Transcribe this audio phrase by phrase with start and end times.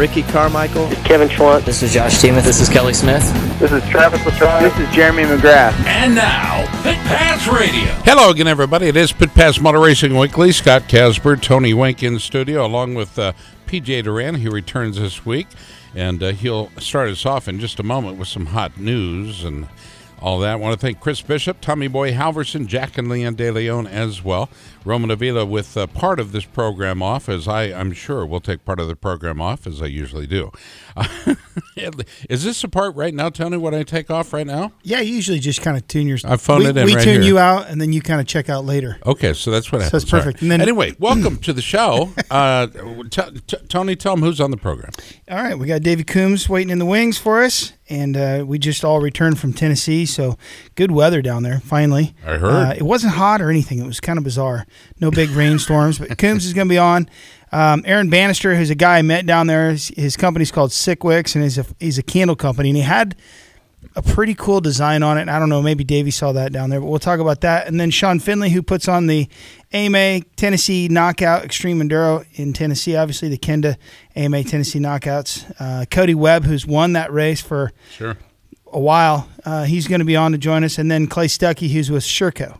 [0.00, 0.88] Ricky Carmichael.
[1.04, 1.66] Kevin Schwantz.
[1.66, 2.42] This is Josh Teemuth.
[2.42, 3.22] This is Kelly Smith.
[3.58, 4.62] This is Travis Latron.
[4.62, 5.74] This is Jeremy McGrath.
[5.84, 7.92] And now, Pit Pass Radio.
[8.06, 8.86] Hello again, everybody.
[8.86, 10.52] It is Pit Pass Motor Racing Weekly.
[10.52, 13.34] Scott Casper, Tony Wink in studio, along with uh,
[13.66, 14.36] PJ Duran.
[14.36, 15.48] He returns this week,
[15.94, 19.68] and uh, he'll start us off in just a moment with some hot news and
[20.20, 20.52] all that.
[20.52, 24.22] I want to thank Chris Bishop, Tommy Boy Halverson, Jack and Leon De Leon as
[24.22, 24.48] well.
[24.84, 28.64] Roman Avila with uh, part of this program off, as I, I'm sure will take
[28.64, 30.50] part of the program off, as I usually do.
[32.28, 34.72] is this the part right now, Tony, what I take off right now?
[34.82, 36.18] Yeah, you usually just kind of tune your.
[36.24, 37.32] I phone we, it in We right tune here.
[37.32, 38.98] you out, and then you kind of check out later.
[39.06, 40.02] Okay, so that's what So happens.
[40.02, 40.42] that's perfect.
[40.42, 42.12] And then- anyway, welcome to the show.
[42.30, 42.66] Uh,
[43.10, 44.90] t- t- Tony, tell them who's on the program.
[45.30, 48.58] All right, we got David Coombs waiting in the wings for us, and uh, we
[48.58, 50.38] just all returned from Tennessee, so
[50.76, 51.60] good weather down there.
[51.60, 52.44] Finally, I heard.
[52.44, 53.78] uh, it wasn't hot or anything.
[53.80, 54.66] It was kind of bizarre.
[55.00, 57.08] No big rainstorms, but Coombs is going to be on.
[57.52, 61.34] Um, Aaron Bannister, who's a guy I met down there, his, his company's called Sickwicks,
[61.34, 63.16] and he's a he's a candle company, and he had
[63.96, 65.28] a pretty cool design on it.
[65.28, 67.66] I don't know, maybe Davey saw that down there, but we'll talk about that.
[67.66, 69.28] And then Sean Finley, who puts on the
[69.72, 73.76] AMA Tennessee Knockout Extreme Enduro in Tennessee, obviously the Kenda
[74.14, 75.52] AMA Tennessee Knockouts.
[75.58, 78.16] Uh, Cody Webb, who's won that race for Sure.
[78.72, 80.78] a while, uh, he's going to be on to join us.
[80.78, 82.58] And then Clay Stuckey, who's with Sherco.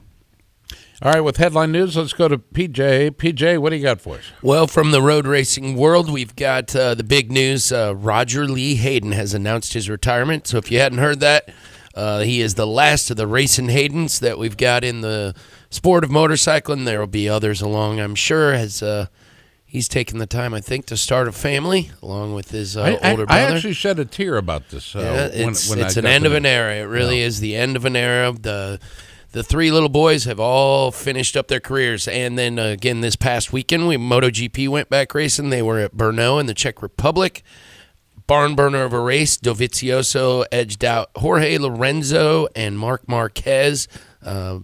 [1.03, 3.13] All right, with headline news, let's go to PJ.
[3.13, 4.25] PJ, what do you got for us?
[4.43, 7.73] Well, from the road racing world, we've got uh, the big news.
[7.73, 10.47] Uh, Roger Lee Hayden has announced his retirement.
[10.47, 11.49] So if you hadn't heard that,
[11.95, 15.35] uh, he is the last of the racing Haydens that we've got in the
[15.71, 16.85] sport of motorcycling.
[16.85, 19.07] There will be others along, I'm sure, as uh,
[19.65, 22.89] he's taken the time, I think, to start a family along with his uh, I,
[23.09, 23.55] I- older I brother.
[23.57, 24.95] actually shed a tear about this.
[24.95, 24.99] Uh,
[25.33, 26.75] Yeah, it's when I it's an end of an era.
[26.77, 28.33] It really is the end of an era.
[28.33, 28.79] The
[29.33, 33.17] the three little boys have all finished up their careers, and then uh, again this
[33.17, 35.51] past weekend, we MotoGP went back racing.
[35.51, 37.43] They were at Brno in the Czech Republic.
[38.27, 39.37] Barn burner of a race.
[39.37, 43.89] Dovizioso edged out Jorge Lorenzo and Marc Marquez.
[44.25, 44.61] Uh,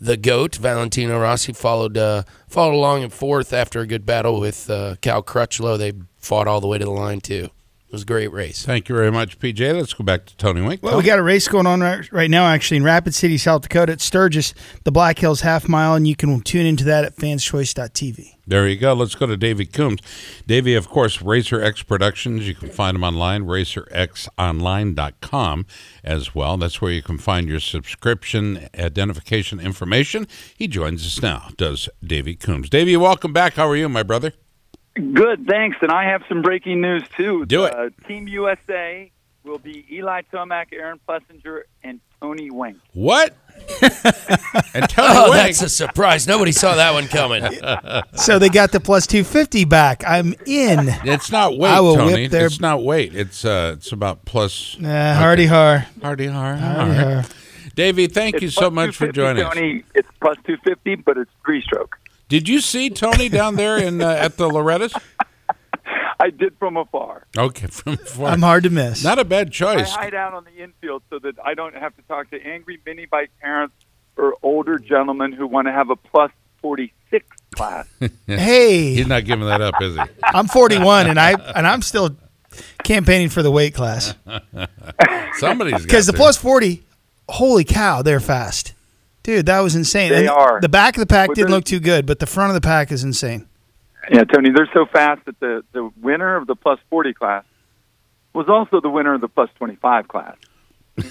[0.00, 4.68] the goat Valentino Rossi followed uh, followed along in fourth after a good battle with
[4.68, 5.78] uh, Cal Crutchlow.
[5.78, 7.50] They fought all the way to the line too.
[7.96, 8.62] It was a great race.
[8.62, 9.74] Thank you very much, PJ.
[9.74, 10.82] Let's go back to Tony Wink.
[10.82, 13.62] Well, we got a race going on right, right now, actually, in Rapid City, South
[13.62, 14.52] Dakota at Sturgis,
[14.84, 18.34] the Black Hills Half Mile, and you can tune into that at fanschoice.tv.
[18.46, 18.92] There you go.
[18.92, 20.00] Let's go to Davey Coombs.
[20.46, 22.46] Davey, of course, Racer X Productions.
[22.46, 25.66] You can find them online, racerxonline.com
[26.04, 26.58] as well.
[26.58, 30.28] That's where you can find your subscription identification information.
[30.54, 32.68] He joins us now, does Davey Coombs.
[32.68, 33.54] Davey, welcome back.
[33.54, 34.34] How are you, my brother?
[35.14, 35.76] Good, thanks.
[35.82, 37.44] And I have some breaking news too.
[37.46, 37.74] Do it.
[37.74, 39.10] Uh, Team USA
[39.44, 42.80] will be Eli Tomac, Aaron Plessinger, and Tony Wing.
[42.94, 43.36] What?
[44.74, 45.34] and Tony Oh, Wink.
[45.42, 46.26] that's a surprise.
[46.26, 47.42] Nobody saw that one coming.
[48.16, 50.02] So they got the plus 250 back.
[50.06, 50.88] I'm in.
[51.04, 52.14] It's not weight, I will Tony.
[52.14, 53.14] whip their- It's not weight.
[53.14, 55.86] It's uh, it's about plus Uh, hardy har.
[56.02, 56.56] hardy har.
[56.56, 57.04] Hardy har.
[57.14, 57.24] har.
[57.74, 59.54] Davey, thank you so much for 250, joining us.
[59.54, 61.98] Tony, it's plus 250, but it's three stroke.
[62.28, 64.94] Did you see Tony down there in uh, at the Loretta's?
[66.18, 67.26] I did from afar.
[67.36, 68.28] Okay, from far.
[68.28, 69.04] I'm hard to miss.
[69.04, 69.76] Not a bad choice.
[69.76, 69.94] I choice.
[69.94, 73.06] hide out on the infield so that I don't have to talk to angry mini
[73.06, 73.74] bike parents
[74.16, 76.32] or older gentlemen who want to have a plus
[76.62, 77.86] 46 class.
[78.26, 80.02] hey, He's not giving that up, is he?
[80.24, 82.16] I'm 41 and I and I'm still
[82.82, 84.14] campaigning for the weight class
[85.34, 86.82] Somebody's because the plus 40.
[87.28, 88.72] Holy cow, they're fast,
[89.26, 89.46] dude.
[89.46, 90.10] That was insane.
[90.10, 90.60] They And are.
[90.60, 92.92] The back of the pack didn't look too good, but the front of the pack
[92.92, 93.46] is insane.
[94.10, 97.44] Yeah, Tony, they're so fast that the, the winner of the plus 40 class
[98.32, 100.36] was also the winner of the plus 25 class.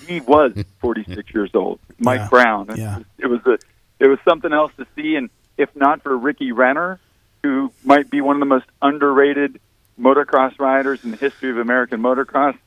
[0.07, 2.69] He was 46 years old, Mike Yeah, Brown.
[2.69, 2.97] It, yeah.
[2.97, 3.57] was, it was a
[3.97, 6.99] it was something else to see, and if not for Ricky Renner,
[7.43, 9.59] who might be one of the most underrated
[9.99, 12.57] motocross riders in the history of American motocross,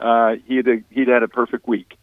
[0.00, 1.96] uh, he'd a, he'd had a perfect week.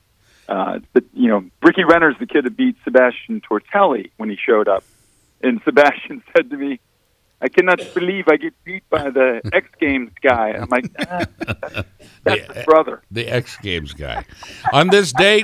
[0.48, 4.68] Uh, but you know, Ricky Renner's the kid that beat Sebastian Tortelli when he showed
[4.68, 4.84] up,
[5.42, 6.80] and Sebastian said to me,
[7.42, 10.52] I cannot believe I get beat by the X Games guy.
[10.52, 11.88] I'm like, ah, that's,
[12.23, 13.02] that's his brother.
[13.12, 14.26] the X Games guy.
[14.72, 15.44] On this date,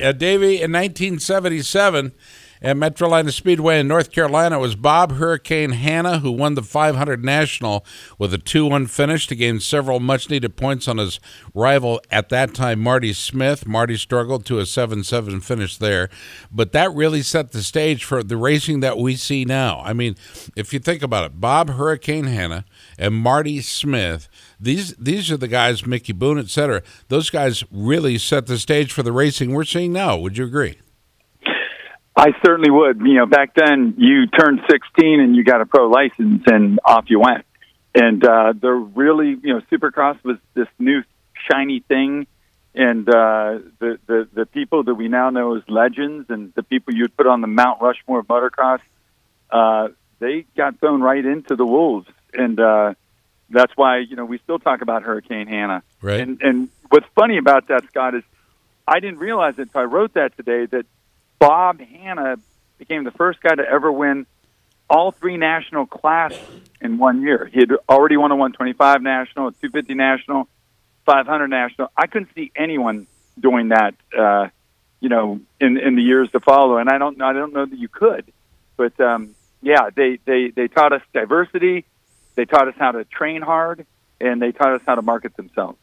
[0.00, 2.12] uh, Davey, in 1977,
[2.62, 7.24] at Metrolina Speedway in North Carolina, it was Bob Hurricane Hanna who won the 500
[7.24, 7.84] National
[8.18, 11.20] with a 2 1 finish to gain several much needed points on his
[11.54, 13.66] rival at that time, Marty Smith.
[13.66, 16.10] Marty struggled to a 7 7 finish there,
[16.50, 19.80] but that really set the stage for the racing that we see now.
[19.84, 20.16] I mean,
[20.54, 22.64] if you think about it, Bob Hurricane Hanna
[22.98, 24.28] and Marty Smith.
[24.58, 26.82] These these are the guys, Mickey Boone, et cetera.
[27.08, 30.18] Those guys really set the stage for the racing we're seeing now.
[30.18, 30.76] Would you agree?
[32.16, 33.00] I certainly would.
[33.00, 37.04] You know, back then you turned 16 and you got a pro license and off
[37.08, 37.44] you went.
[37.94, 41.02] and uh, they're really you know Supercross was this new
[41.50, 42.26] shiny thing,
[42.74, 46.94] and uh, the the the people that we now know as legends and the people
[46.94, 48.80] you'd put on the Mount Rushmore of motocross,
[49.50, 52.94] uh, they got thrown right into the wolves, and uh,
[53.48, 55.82] that's why you know we still talk about Hurricane Hanna.
[56.00, 56.20] Right.
[56.20, 58.22] And and what's funny about that, Scott, is
[58.86, 60.86] I didn't realize it until I wrote that today that
[61.40, 62.36] Bob Hanna
[62.78, 64.26] became the first guy to ever win
[64.88, 66.38] all three national classes
[66.80, 67.48] in one year.
[67.52, 70.48] He had already won a 125 national, a 250 national,
[71.06, 71.90] 500 national.
[71.96, 73.06] I couldn't see anyone
[73.38, 74.48] doing that, uh,
[75.00, 76.76] you know, in in the years to follow.
[76.76, 78.26] And I don't I don't know that you could,
[78.76, 81.86] but um, yeah, they they they taught us diversity.
[82.34, 83.86] They taught us how to train hard,
[84.20, 85.78] and they taught us how to market themselves.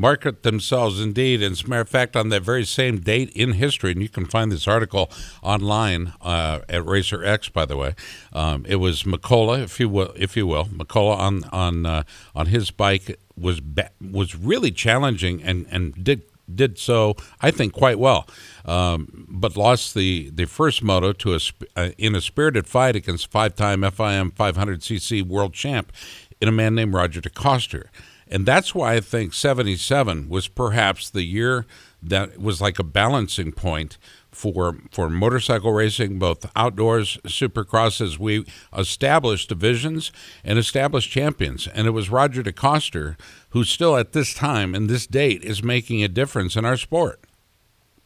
[0.00, 1.42] Market themselves indeed.
[1.42, 4.08] And as a matter of fact, on that very same date in history, and you
[4.08, 5.10] can find this article
[5.42, 7.94] online uh, at Racer X, by the way.
[8.32, 12.02] Um, it was McCullough, if you will, if you will, McCullough on on uh,
[12.34, 13.60] on his bike was
[14.00, 16.22] was really challenging and and did
[16.52, 18.26] did so I think quite well,
[18.64, 21.40] um, but lost the the first moto to a
[21.76, 25.92] uh, in a spirited fight against five time FIM 500cc world champ
[26.40, 27.88] in a man named Roger DeCoster.
[28.30, 31.66] And that's why I think 77 was perhaps the year
[32.02, 33.98] that was like a balancing point
[34.30, 38.46] for for motorcycle racing, both outdoors, supercross, as we
[38.76, 40.12] established divisions
[40.44, 41.66] and established champions.
[41.66, 43.18] And it was Roger DeCoster
[43.50, 47.20] who still at this time and this date is making a difference in our sport.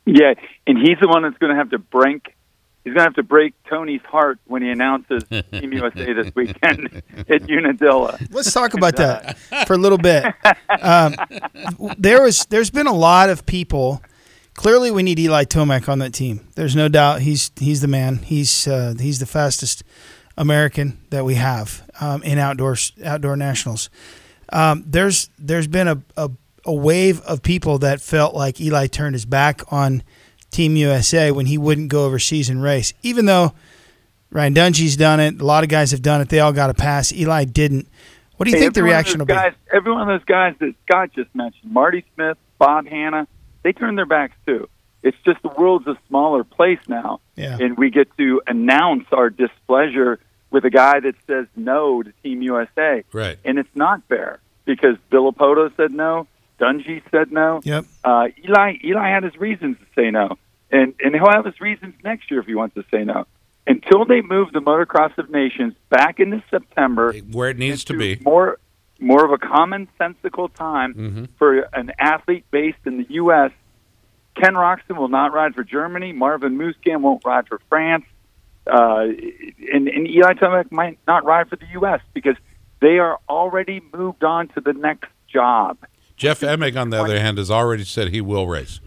[0.06, 0.34] Yeah,
[0.66, 2.33] and he's the one that's going to have to break.
[2.84, 7.02] He's going to have to break Tony's heart when he announces Team USA this weekend
[7.28, 8.18] at Unadilla.
[8.30, 10.26] Let's talk about that for a little bit.
[10.82, 11.16] Um,
[11.96, 14.02] there was, there's been a lot of people.
[14.52, 16.46] Clearly, we need Eli Tomac on that team.
[16.56, 18.18] There's no doubt he's he's the man.
[18.18, 19.82] He's uh, he's the fastest
[20.36, 23.90] American that we have um, in outdoors outdoor nationals.
[24.52, 26.30] Um, there's there's been a, a
[26.66, 30.02] a wave of people that felt like Eli turned his back on
[30.54, 33.52] Team USA when he wouldn't go overseas and race, even though
[34.30, 35.40] Ryan Dungey's done it.
[35.40, 36.28] A lot of guys have done it.
[36.28, 37.12] They all got a pass.
[37.12, 37.88] Eli didn't.
[38.36, 39.40] What do you Hey, think the every of reaction will those be?
[39.42, 43.28] guys, Every one of those guys that Scott just mentioned, Marty Smith, Bob Hanna,
[43.62, 44.68] they turn their backs too.
[45.02, 47.58] It's just the world's a smaller place now, Yeah.
[47.60, 50.18] and we get to announce our displeasure
[50.50, 53.38] with a guy that says no to Team USA, Right.
[53.44, 56.26] and it's not fair because Villopoto said no,
[56.60, 57.60] Dungey said no.
[57.64, 57.84] Yep.
[58.02, 60.38] Uh, Eli Eli had his reasons to say no,
[60.74, 63.26] and and he'll have his reasons next year if he wants to say no.
[63.66, 68.18] Until they move the Motocross of Nations back into September, Where it needs to be.
[68.22, 68.58] more
[69.00, 71.28] more of a commonsensical time Mhm.
[71.38, 73.50] for an athlete based in the U.S.
[74.36, 76.12] Ken Roczen will not ride for Germany.
[76.12, 78.04] Marvin Musquin won't ride for France.
[78.66, 79.06] Uh,
[79.72, 82.00] and, and Eli Tomac might not ride for the U.S.
[82.14, 82.36] because
[82.80, 85.76] they are already moved on to the next job.
[86.16, 88.80] Jeff Emig, on the other hand, has already said he will race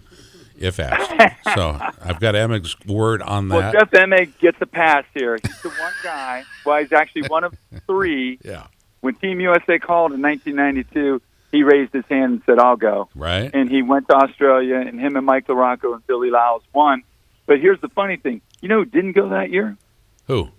[0.57, 1.36] if asked.
[1.56, 3.56] so I've got Emig's word on that.
[3.56, 3.71] Well.
[3.71, 5.38] Jeff Emig gets a pass here.
[5.42, 6.44] He's the one guy.
[6.65, 7.56] Well, he's actually one of
[7.86, 8.39] three.
[8.44, 8.68] yeah.
[9.01, 11.21] When Team USA called in 1992,
[11.51, 13.50] he raised his hand and said, "I'll go." Right.
[13.54, 17.03] and he went to Australia, and him and Mike LaRocco and Billy Liles won.
[17.45, 19.77] But here's the funny thing: you know who didn't go that year?
[20.25, 20.50] Who?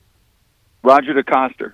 [0.82, 1.72] Roger DeCoster.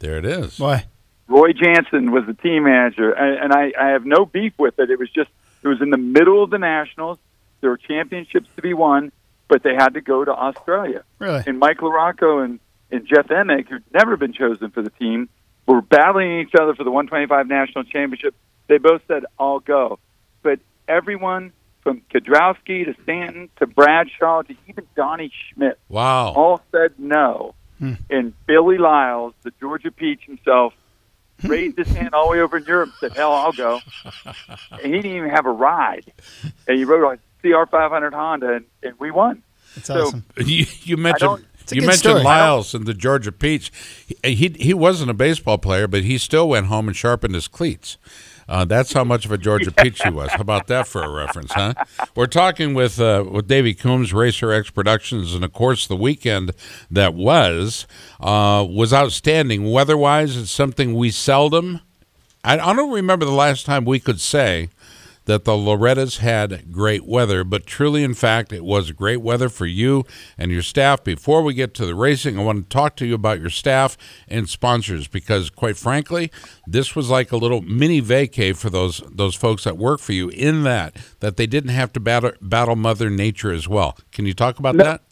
[0.00, 0.58] There it is.
[0.58, 0.86] Why?
[1.28, 4.90] Roy Jansen was the team manager, and, and I, I have no beef with it.
[4.90, 5.30] It was just
[5.62, 7.18] it was in the middle of the Nationals.
[7.60, 9.12] There were championships to be won,
[9.48, 11.04] but they had to go to Australia.
[11.18, 11.42] Really?
[11.46, 12.58] And Mike LaRocco and,
[12.90, 15.28] and Jeff Emig, who'd never been chosen for the team,
[15.66, 18.34] were battling each other for the 125 national championship.
[18.66, 19.98] They both said, "I'll go,"
[20.42, 21.52] but everyone
[21.82, 26.32] from Kiedrowski to Stanton to Bradshaw to even Donny Schmit Wow.
[26.32, 27.54] all said no.
[27.78, 27.94] Hmm.
[28.08, 30.74] And Billy Liles, the Georgia Peach himself,
[31.42, 31.48] Hmm.
[31.48, 33.80] raised his hand all the way over in Europe and said, Hell, I'll go.
[34.24, 36.12] and he didn't even have a ride.
[36.66, 39.42] And he rode a CR500 Honda, and, and we won.
[39.74, 40.24] That's So- awesome.
[40.38, 42.22] You, you mentioned don't- It's a you mentioned story.
[42.24, 43.70] Liles and the Georgia Peach.
[44.22, 47.46] He, he he wasn't a baseball player, but he still went home and sharpened his
[47.48, 47.96] cleats.
[48.48, 50.30] Uh, that's how much of a Georgia Peach she was.
[50.32, 51.74] How about that for a reference, huh?
[52.14, 56.52] We're talking with uh, with Davey Coombs, Racer X Productions, and of course the weekend
[56.90, 57.86] that was
[58.20, 59.70] uh, was outstanding.
[59.70, 61.80] Weather-wise, it's something we seldom.
[62.44, 64.68] I, I don't remember the last time we could say
[65.26, 69.66] that the Lorettas had great weather, but truly, in fact, it was great weather for
[69.66, 70.04] you
[70.36, 71.04] and your staff.
[71.04, 73.96] Before we get to the racing, I want to talk to you about your staff
[74.28, 76.30] and sponsors because, quite frankly,
[76.66, 80.28] this was like a little mini vacay for those those folks that work for you.
[80.30, 83.96] In that, that they didn't have to battle battle Mother Nature as well.
[84.10, 85.02] Can you talk about No, that?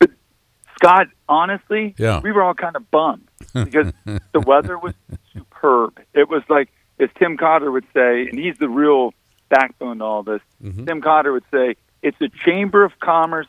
[0.77, 2.21] Scott, honestly, Yeah.
[2.21, 4.95] we were all kind of bummed because the weather was
[5.33, 6.01] superb.
[6.15, 9.13] It was like, as Tim Cotter would say, and he's the real
[9.51, 10.41] backbone to all this.
[10.65, 10.87] Mm-hmm.
[10.87, 13.47] Tim Cotter would say, it's a Chamber of Commerce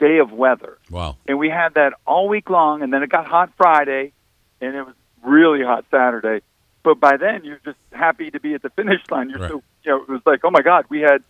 [0.00, 0.78] day of weather.
[0.90, 1.16] Wow.
[1.28, 4.12] And we had that all week long, and then it got hot Friday,
[4.60, 6.42] and it was really hot Saturday.
[6.82, 9.30] But by then, you're just happy to be at the finish line.
[9.30, 9.50] You're Right.
[9.50, 11.22] so, you know, it was like, oh my God, we had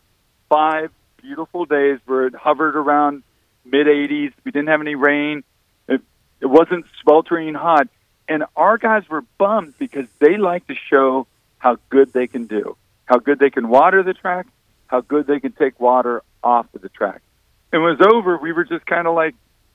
[0.49, 3.23] five beautiful days where it hovered around
[3.65, 4.33] mid 80s.
[4.45, 5.45] We didn't have any rain.
[5.89, 6.01] It,
[6.41, 7.89] it wasn't sweltering hot.
[8.29, 11.27] And our guys were bummed because they like to show
[11.59, 12.77] how good they can do,
[13.13, 14.47] how good they can water the track,
[14.87, 17.21] how good they can take water off of the track.
[17.71, 19.35] And when it was over, we were just kind of like,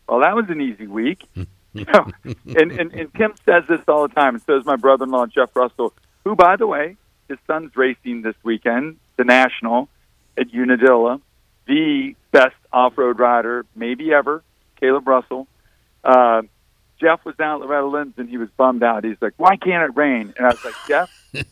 [0.09, 1.23] well, that was an easy week.
[1.35, 2.07] you know?
[2.23, 5.11] and, and, and Tim says this all the time, and so does my brother in
[5.11, 6.97] law, Jeff Russell, who, by the way,
[7.29, 9.87] his son's racing this weekend, the National
[10.35, 11.21] at Unadilla,
[11.67, 14.41] the best off road rider, maybe ever,
[14.81, 15.47] Kailub Russell.
[16.03, 16.41] Uh,
[16.99, 19.03] Jeff was down at Loretta Lynn's and he was bummed out.
[19.03, 20.33] He's like, why can't it rain?
[20.35, 21.11] And I was like, Jeff,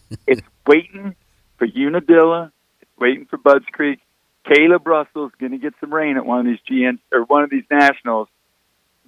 [0.28, 1.16] it's waiting
[1.58, 2.52] for Unadilla.
[2.82, 4.00] It's waiting for Budds Creek.
[4.46, 7.50] Kailub Russell's going to get some rain at one of these GN or one of
[7.50, 8.28] these nationals.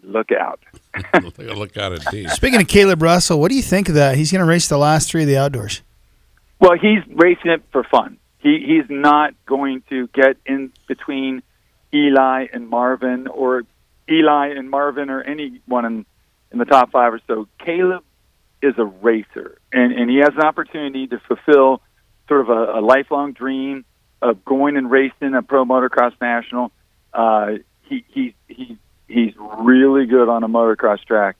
[0.03, 0.59] Look out.
[1.21, 2.29] look, look out indeed.
[2.31, 4.15] Speaking of Kailub Russell, what do you think of that?
[4.15, 5.81] He's going to race the last three of the outdoors.
[6.59, 8.17] Well, he's racing it for fun.
[8.39, 11.43] He he's not going to get in between
[11.93, 13.63] Eli and Marvin or
[14.09, 16.05] Eli and Marvin or anyone in
[16.51, 17.47] in the top five or so.
[17.59, 18.01] Kailub
[18.61, 21.81] is a racer, and and he has an opportunity to fulfill
[22.27, 23.85] sort of a, a lifelong dream
[24.21, 26.71] of going and racing a pro motocross national.
[27.13, 27.53] Uh,
[27.83, 31.35] he he he he's really good on a motocross track,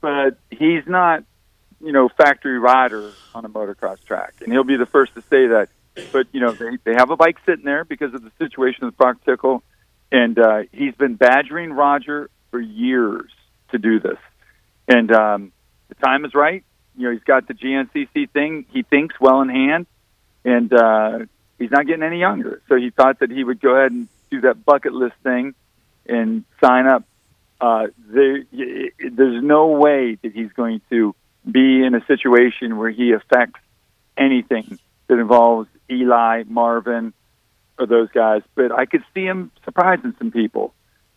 [0.00, 1.24] but he's not
[1.80, 5.46] you know, factory rider on a motocross track, and he'll be the first to say
[5.48, 5.68] that.
[6.12, 8.96] But you know, they they have a bike sitting there because of the situation with
[8.96, 9.62] Broc Tickle,
[10.10, 13.30] and uh, he's been badgering Roger for years
[13.70, 14.18] to do this,
[14.86, 15.52] and um,
[15.88, 16.64] the time is right.
[16.96, 18.66] You know, he's got the GNCC thing.
[18.72, 19.86] He thinks well in hand,
[20.44, 21.20] and uh,
[21.58, 22.62] he's not getting any younger.
[22.68, 25.54] So he thought that he would go ahead and do that bucket list thing
[26.06, 27.04] and sign up.
[27.60, 31.14] Uh, there, there's no way that he's going to
[31.50, 33.60] be in a situation where he affects
[34.16, 34.78] anything
[35.08, 37.12] that involves Eli, Marvin,
[37.78, 38.42] or those guys.
[38.54, 40.74] But I could see him surprising some people.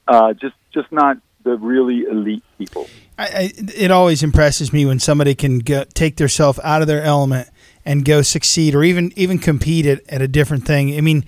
[0.08, 2.88] Uh, just, just not the really elite people.
[3.18, 5.62] I, I, it always impresses me when somebody can
[5.94, 7.50] take themselves out of their element
[7.85, 10.95] and go succeed or even even compete at, at a different thing.
[10.97, 11.25] I mean,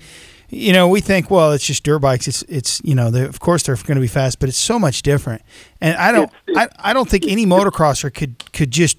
[0.48, 2.28] you know, we think, well, it's just dirt bikes.
[2.28, 5.02] It's it's you know, of course they're going to be fast, but it's so much
[5.02, 5.42] different.
[5.80, 8.98] And I don't I, I don't think any motocrosser could could just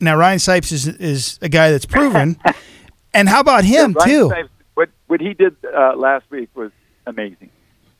[0.00, 2.38] now Ryan Sipes is is a guy that's proven.
[3.14, 4.26] and how about him Ryan too?
[4.28, 6.70] Stipes, what what he did uh, last week was
[7.06, 7.50] amazing.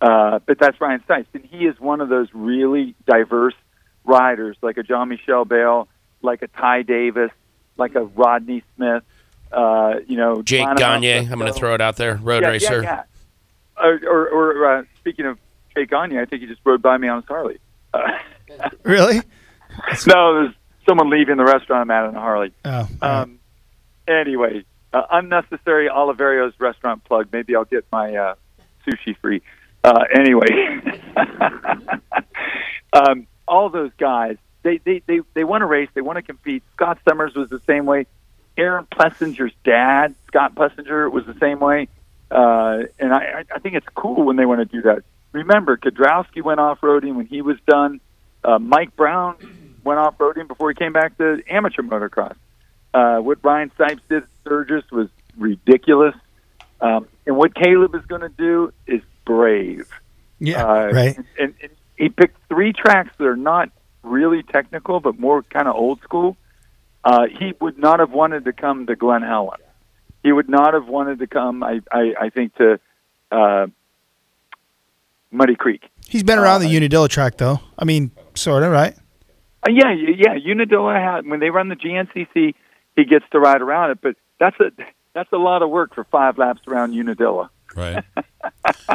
[0.00, 3.54] Uh, but that's Ryan Sipes, and he is one of those really diverse
[4.04, 5.88] riders, like a Jean-Michel Bayle,
[6.21, 7.30] like a Ty Davis,
[7.76, 9.02] like a Rodney Smith.
[9.52, 12.16] Uh, you know, Jake Lana Gagne, I'm going to throw it out there.
[12.16, 12.83] Road yeah, racer.
[12.83, 13.02] Yeah,
[13.76, 13.85] yeah.
[13.85, 15.38] Or, or, or uh, speaking of
[15.76, 17.59] Jake Gagne, I think he just rode by me on his Harley.
[17.93, 18.00] Uh,
[18.85, 19.21] Really?
[20.07, 20.54] no, there's
[20.87, 22.52] someone leaving the restaurant I'm at on a Harley.
[22.64, 23.38] Oh, Um,
[24.07, 27.28] anyway, uh, unnecessary Oliverio's restaurant plug.
[27.33, 28.35] Maybe I'll get my uh,
[28.87, 29.43] sushi free.
[29.83, 30.47] Uh, anyway,
[32.93, 35.88] um, all those guys, they, they, they, they want to race.
[35.94, 36.64] They want to compete.
[36.75, 38.06] Scott Summers was the same way.
[38.56, 41.87] Aaron Plessinger's dad, Scott Plessinger, was the same way.
[42.30, 45.04] Uh, and I, I- think it's cool when they want to do that.
[45.33, 48.00] Remember, Kiedrowski went off roading when he was done.
[48.42, 49.37] Uh, Mike Brown
[49.85, 52.37] went off roading before he came back to amateur motocross.
[52.92, 56.14] Uh, what Ryan Sipes did at Sturgis was ridiculous.
[56.80, 59.88] Um, and what Kailub is going to do is brave.
[60.38, 61.16] yeah, Uh, right.
[61.38, 63.71] And, and he picked three tracks that are not
[64.05, 66.37] really technical, but more kind of old school.
[67.05, 69.61] Uh, he would not have wanted to come to Glen Helen.
[70.23, 72.81] He would not have wanted to come, I, I, I think, to
[73.31, 73.67] uh,
[75.31, 75.83] Muddy Creek.
[76.07, 77.61] He's been around uh, the Unadilla track though.
[77.79, 78.95] I mean, sort of, right?
[79.67, 80.35] Uh, yeah, yeah.
[80.35, 82.55] Unadilla had when they run the GNCC,
[82.97, 84.71] he gets to ride around it, but that's a
[85.15, 87.51] that's a lot of work for five laps around Unadilla.
[87.75, 88.05] Right.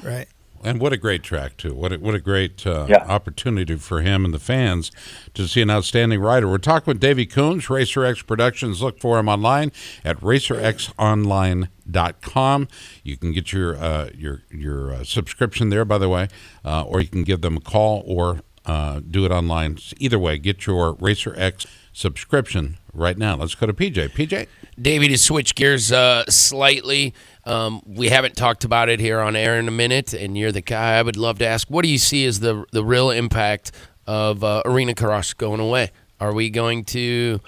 [0.03, 0.27] Right.
[0.63, 1.73] And what a great track too!
[1.73, 3.05] What a, what a great uh, Yeah.
[3.07, 4.91] opportunity for him and the fans
[5.33, 6.47] to see an outstanding rider.
[6.49, 8.81] We're talking with Davey Coombs, Racer X Productions.
[8.81, 9.71] Look for him online
[10.03, 12.67] at racerxonline.com.
[13.03, 16.27] You can get your uh, your your uh, subscription there, by the way,
[16.65, 19.77] uh, or you can give them a call or uh, do it online.
[19.97, 23.35] Either way, get your Racer X subscription right now.
[23.35, 24.09] Let's go to PJ.
[24.11, 24.47] PJ.
[24.81, 27.13] Davey, to switch gears uh, slightly,
[27.45, 30.61] um, we haven't talked about it here on air in a minute, and you're the
[30.61, 31.69] guy I would love to ask.
[31.69, 33.71] What do you see as the the real impact
[34.05, 35.91] of uh, arena cross going away?
[36.19, 37.39] Are we going to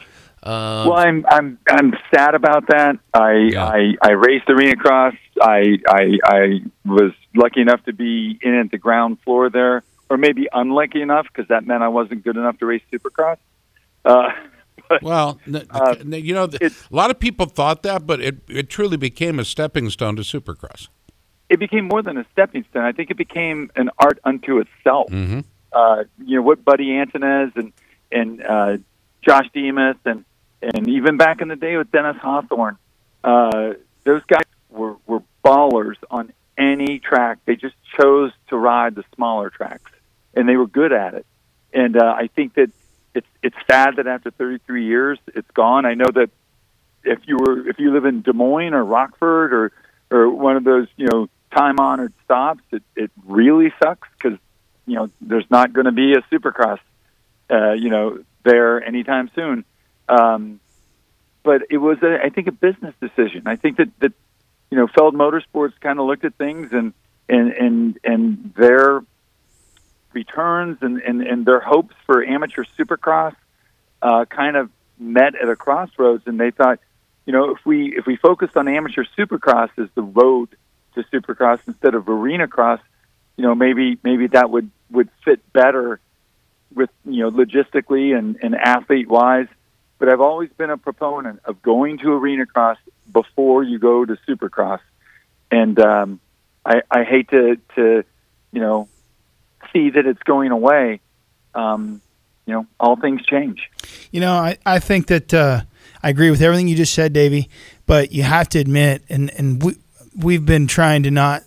[0.43, 2.97] Um, Well, I'm I'm I'm sad about that.
[3.13, 3.65] I Yeah.
[3.65, 5.13] I, I raced arena cross.
[5.41, 10.17] I, I I was lucky enough to be in at the ground floor there, or
[10.17, 13.37] maybe unlucky enough because that meant I wasn't good enough to race supercross.
[14.03, 14.29] Uh,
[14.91, 18.97] but Well, Uh, you know, a lot of people thought that, but it, it truly
[18.97, 20.87] became a stepping stone to Supercross.
[21.49, 22.83] it became more than a stepping stone.
[22.85, 25.09] I think it became an art unto itself.
[25.11, 25.43] Mhm.
[25.73, 27.73] Uh, you know what Buddy Antunez and
[28.11, 28.77] and uh,
[29.25, 30.23] Josh Demuth and
[30.61, 32.77] and even back in the day with Dennis Hawthorne,
[33.23, 37.39] uh, those guys were were ballers on any track.
[37.45, 39.91] They just chose to ride the smaller tracks,
[40.35, 41.25] and they were good at it.
[41.73, 42.69] And uh, I think that
[43.13, 45.85] it's it's sad that after 33 years, it's gone.
[45.85, 46.29] I know that
[47.03, 49.71] if you were if you live in Des Moines or Rockford or
[50.09, 54.37] or one of those you know time honored stops, it it really sucks because
[54.85, 56.79] you know there's not going to be a Supercross
[57.49, 59.65] uh, you know there anytime soon.
[60.07, 60.59] Um,
[61.43, 63.43] but it was a, I think a business decision.
[63.45, 64.13] I think that that
[64.69, 66.93] you know Feld Motorsports kind of looked at things and
[67.27, 69.03] and and and their
[70.13, 73.35] returns and and, and their hopes for amateur Supercross
[74.01, 76.79] uh, kind of met at a crossroads, and they thought,
[77.25, 80.49] you know, if we if we focused on amateur Supercross as the road
[80.95, 82.79] to Supercross instead of arena cross,
[83.37, 85.99] you know, maybe maybe that would would fit better
[86.73, 89.47] with you know logistically and, and athlete wise.
[89.99, 92.77] But I've always been a proponent of going to arena cross
[93.11, 94.79] before you go to Supercross,
[95.51, 96.19] and um,
[96.65, 98.03] I, I hate to to
[98.51, 98.87] you know
[99.73, 100.99] see that it's going away.
[101.53, 102.01] Um,
[102.45, 103.69] you know, all things change.
[104.11, 105.61] You know, I, I think that uh,
[106.01, 107.49] I agree with everything you just said, Davey.
[107.85, 109.75] But you have to admit, and and we
[110.17, 111.43] we've been trying to not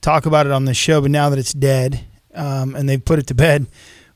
[0.00, 3.18] talk about it on the show, but now that it's dead, um, and they've put
[3.18, 3.66] it to bed,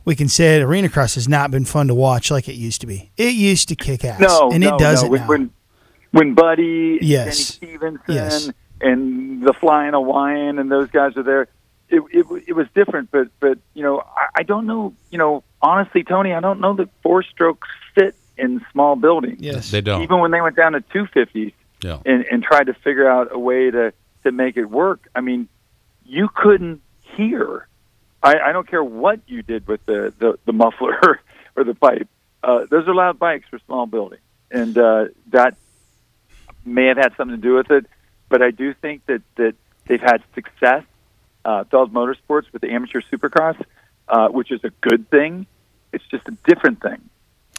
[0.04, 0.62] we can say it.
[0.62, 3.10] Arena Cross has not been fun to watch like it used to be.
[3.16, 5.10] It used to kick ass, No, and no, it doesn't no.
[5.12, 5.26] When, now.
[5.26, 5.50] when
[6.12, 7.38] when Buddy, Yes.
[7.38, 8.50] Stevenson, Yes.
[8.80, 11.48] and the Flying Hawaiian and those guys are there,
[11.94, 13.10] it, it it was different.
[13.10, 14.94] But but you know, I, I don't know.
[15.10, 19.40] You know, honestly, Tony, I don't know that four strokes fit in small buildings.
[19.40, 20.02] yes, They don't.
[20.02, 21.52] Even when they went down to two fifties
[21.82, 21.98] Yeah.
[22.04, 23.92] and, and tried to figure out a way to
[24.24, 25.08] to make it work.
[25.14, 25.48] I mean,
[26.04, 26.80] you couldn't
[27.16, 27.66] hear.
[28.22, 31.20] I, I don't care what you did with the the, the muffler
[31.56, 32.08] or the pipe.
[32.42, 35.56] Uh, those are loud bikes for small buildings, and uh, that
[36.64, 37.86] may have had something to do with it.
[38.28, 39.54] But I do think that that
[39.86, 40.82] they've had success.
[41.44, 43.62] Uh, Feld Motorsports with the amateur Supercross,
[44.08, 45.46] uh, which is a good thing.
[45.92, 47.08] It's just a different thing,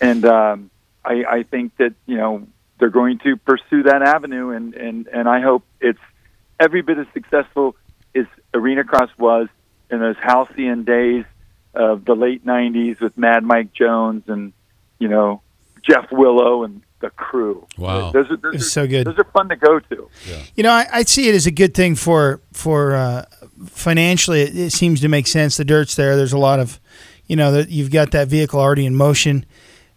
[0.02, 0.70] and um,
[1.04, 2.48] I, I think that you know
[2.80, 6.00] they're going to pursue that avenue, and and and I hope it's
[6.60, 7.76] every bit as successful
[8.14, 9.48] as Arena Cross was
[9.90, 11.26] in those halcyon days
[11.74, 14.52] of the late '90s with Mad Mike Jones and
[15.00, 15.42] you know
[15.82, 17.68] Jeff Willow and the crew.
[17.78, 18.12] Wow.
[18.12, 19.08] those are, those It's are so good.
[19.08, 20.10] Those are fun to go to.
[20.56, 23.26] You know, I, I see it as a good thing for for uh,
[23.68, 24.42] financially.
[24.42, 25.58] It, it seems to make sense.
[25.58, 26.16] The dirt's there.
[26.16, 26.80] There's a lot of,
[27.28, 29.46] you know, that you've got that vehicle already in motion.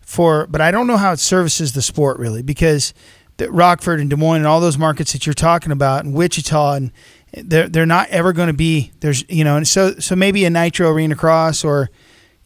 [0.01, 2.95] For, but I don't know how it services the sport really because
[3.37, 6.75] the Rockford and Des Moines and all those markets that you're talking about and Wichita
[6.75, 6.93] and
[7.33, 10.51] they're they're not ever going to be there's you know and so so maybe a
[10.51, 11.91] Nitro Arena Cross or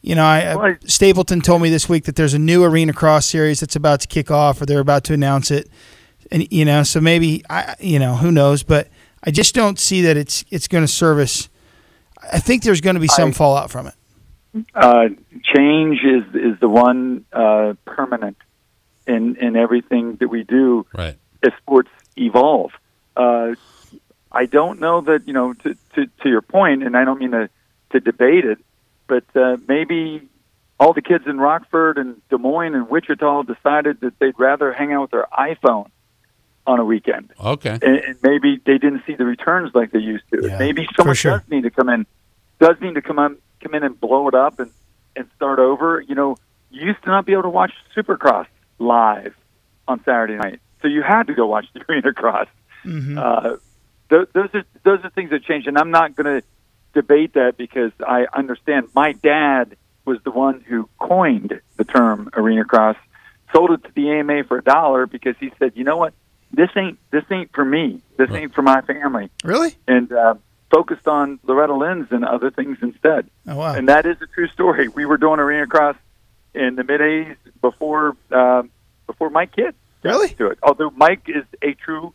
[0.03, 2.93] you know I, Well, I- Stapleton told me this week that there's a new Arena
[2.93, 5.69] Cross series that's about to kick off or they're about to announce it
[6.31, 8.89] and you know so maybe I you know who knows but
[9.23, 11.49] I just don't see that it's it's going to service
[12.31, 13.95] I think there's going to be some I- fallout from it
[14.75, 15.09] Uh,
[15.55, 18.37] change is is the one uh, permanent
[19.07, 21.17] in in everything that we do Right.
[21.41, 22.71] as sports evolve.
[23.17, 23.55] Uh,
[24.31, 27.31] I don't know that you know to, to to your point, and I don't mean
[27.31, 27.49] to
[27.93, 28.59] to debate it,
[29.13, 30.27] but uh, maybe
[30.79, 34.91] all the kids in Rockford and Des Moines and Wichita decided that they'd rather hang
[34.93, 35.89] out with their iPhone
[36.65, 37.77] on a weekend, Okay.
[37.81, 40.47] and, and maybe they didn't see the returns like they used to.
[40.47, 41.37] Yeah, maybe for someone sure.
[41.39, 42.05] does need to come in,
[42.59, 44.71] does need to come on, come in and blow it up and
[45.15, 46.01] and start over.
[46.01, 46.37] You know,
[46.71, 48.47] you used to not be able to watch Supercross
[48.79, 49.35] live
[49.87, 52.47] on Saturday night, so you had to go watch the Arena Cross.
[52.85, 53.17] Mm-hmm.
[53.17, 53.57] Uh,
[54.09, 56.47] th- those are those are things that change, and I'm not going to
[56.93, 58.87] debate that because I understand.
[58.95, 59.75] My dad
[60.05, 62.97] was the one who coined the term Arena Cross,
[63.53, 66.13] sold it to the AMA for a dollar because he said, "You know what?
[66.51, 68.01] This ain't this ain't for me.
[68.17, 70.35] This ain't for my family," really and uh,
[70.71, 73.29] focused on Loretta Lynn's and other things instead.
[73.47, 74.87] oh wow And that is a true story.
[74.87, 75.95] We were doing Arena Cross
[76.53, 78.63] in the mid '80s before uh,
[79.07, 80.29] before Mike Kidd Really?
[80.35, 80.59] to it.
[80.61, 82.13] Although Mike is a true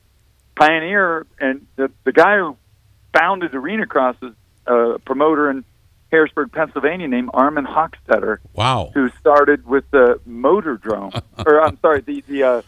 [0.54, 2.56] pioneer, and the the guy who
[3.12, 4.32] founded Arena Cross is
[4.68, 5.64] a promoter in
[6.10, 8.90] Harrisburg, Pennsylvania, named Armin Hochstetter, Wow.
[8.94, 12.62] who started with the Motordrome, or I'm sorry, the the uh,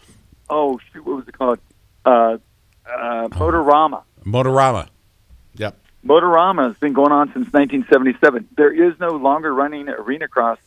[0.49, 1.59] oh shoot, what was it called?
[2.05, 2.37] Uh,
[2.85, 4.03] uh, Motorama.
[4.25, 4.87] Motorama.
[5.55, 5.77] Yep.
[6.05, 8.47] Motorama has been going on since 1977.
[8.57, 10.57] There is no longer running arena cross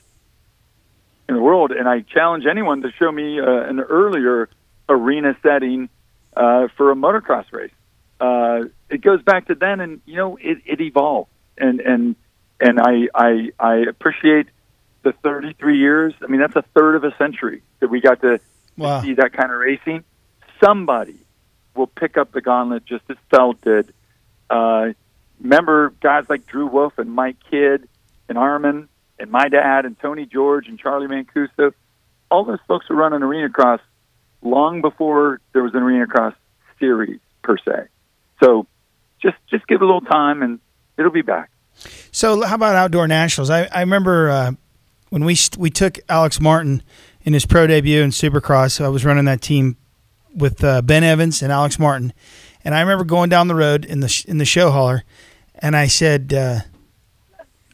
[1.29, 4.49] in the world, and I challenge anyone to show me uh, an earlier
[4.89, 5.89] arena setting
[6.37, 7.73] uh, for a motocross race.
[8.25, 12.17] Uh, it goes back to then, and you know it, it evolved, and and
[12.61, 14.47] and I, I I appreciate
[15.03, 16.15] the 33 years.
[16.23, 18.41] I mean, that's a third of a century that we got to
[18.77, 19.03] Wow.
[19.03, 20.03] see that kind of racing.
[20.63, 21.19] Somebody
[21.77, 23.93] will pick up the gauntlet just as Feld did.
[24.49, 24.93] Uh,
[25.41, 27.87] remember guys like Drew Wolf and Mike Kidd
[28.29, 31.73] and Armin and my dad and Tony George and Charlie Mancuso.
[32.31, 33.81] All those folks were running arena cross
[34.43, 36.35] long before there was an arena cross
[36.81, 37.87] series per se.
[38.43, 38.67] So
[39.23, 40.61] just just give it a little time and
[40.99, 41.51] it'll be back.
[42.13, 43.51] So how about outdoor nationals?
[43.51, 44.53] I, I remember uh,
[45.11, 46.83] when we we took Alex Martin
[47.23, 48.85] in his pro debut in Supercross.
[48.85, 49.77] I was running that team
[50.35, 52.13] with uh, Ben Evans and Alex Martin,
[52.65, 55.05] and I remember going down the road in the in the show hauler,
[55.57, 56.61] and I said, uh,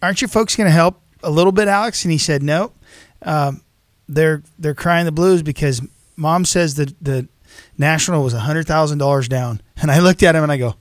[0.02, 2.72] "Aren't your folks going to help a little bit, Alex?" And he said, "No,
[3.22, 3.62] um,
[4.08, 5.82] they're they're crying the blues because
[6.16, 7.28] mom says that the
[7.80, 10.76] national was hundred thousand dollars down." And I looked at him and I go,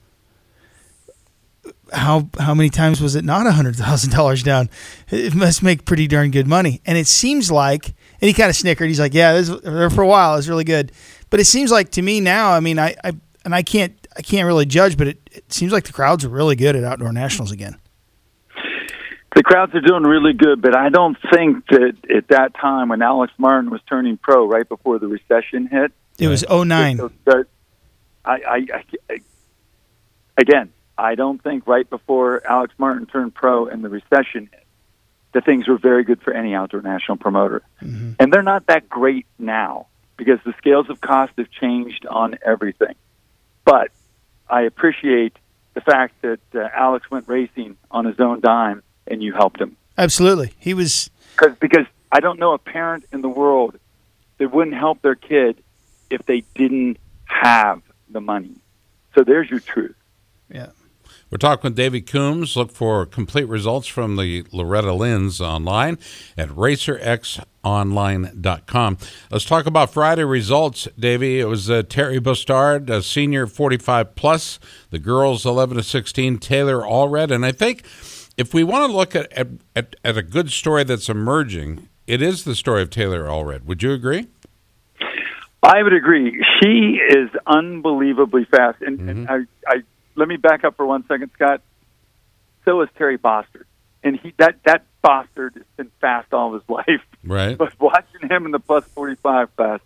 [1.94, 4.70] how how many times was it not a hundred thousand dollars down?
[5.10, 6.82] It must make pretty darn good money.
[6.86, 8.88] And it seems like, and he kind of snickered.
[8.88, 10.36] He's like, "Yeah, this for a while.
[10.38, 10.92] It's really good."
[11.30, 13.14] But it seems like to me now, I mean, I, I
[13.46, 16.30] and I can't I can't really judge, but it, it seems like the crowds are
[16.30, 17.78] really good at outdoor nationals again.
[19.36, 23.02] The crowds are doing really good, but I don't think that at that time when
[23.02, 26.98] Alex Martin was turning pro, right before the recession hit, It was 09.
[26.98, 27.44] So
[28.26, 29.20] I, I, I,
[30.38, 34.66] again, I don't think right before Alex Martin turned pro and the recession hit,
[35.32, 37.62] that things were very good for any outdoor national promoter.
[38.20, 42.96] And they're not that great now because the scales of cost have changed on everything.
[43.64, 43.92] But
[44.50, 45.38] I appreciate
[45.76, 49.78] the fact that uh, Alex went racing on his own dime and you helped him.
[49.98, 51.10] Absolutely, he was.
[51.36, 53.80] Cause, because I don't know a parent in the world
[54.40, 55.64] that wouldn't help their kid
[56.10, 58.56] if they didn't have the money.
[59.16, 59.96] So there's your truth.
[60.50, 60.70] Yeah.
[61.32, 62.56] We're talking with Davey Coombs.
[62.56, 66.00] Look for complete results from the Loretta Lynn's online
[66.36, 68.98] at racerxonline.com.
[69.30, 71.40] Let's talk about Friday results, Davey.
[71.40, 76.82] It was uh, Terry Bustard, a senior 45 plus, the girls 11 to 16, Taylor
[76.82, 77.30] Allred.
[77.30, 77.84] And I think
[78.36, 82.24] if we want to look at, at, at, at a good story that's emerging, it
[82.24, 83.66] is the story of Taylor Allred.
[83.66, 84.30] Would you agree?
[85.62, 86.44] I would agree.
[86.62, 88.82] She is unbelievably fast.
[88.82, 89.84] And, and I, I
[90.16, 91.62] let me back up for one second, Scott.
[92.66, 93.66] So is Terry Bostard,
[94.04, 97.02] and he that that Bostard has been fast all of his life.
[97.24, 97.58] Right.
[97.58, 99.80] But watching him in the plus forty five class